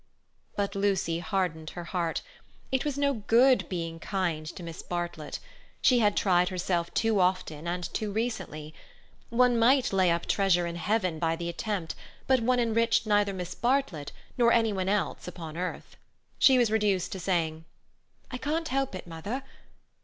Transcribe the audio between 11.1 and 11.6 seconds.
by the